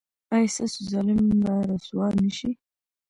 ایا 0.33 0.51
ستاسو 0.53 0.79
ظالم 0.91 1.19
به 1.41 1.53
رسوا 1.69 2.07
نه 2.21 2.29
شي؟ 2.37 2.49